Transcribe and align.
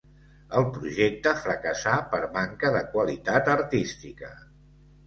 El 0.59 0.63
projecte 0.77 1.33
fracassà 1.43 1.93
per 2.15 2.23
manca 2.39 2.75
de 2.79 2.83
qualitat 2.97 3.55
artística. 3.59 4.35